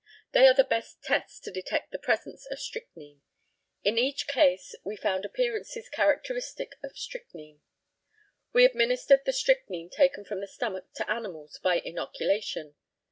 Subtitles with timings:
[0.31, 3.21] They are the best tests to detect the presence of strychnine.
[3.83, 7.61] In each case we found appearances characteristic of strychnine.
[8.51, 12.73] We administered the strychnine taken from the stomach to animals by inoculation.